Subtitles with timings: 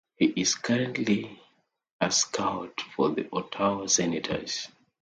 [0.15, 1.39] He is currently
[1.99, 4.67] a scout for the Ottawa Senators.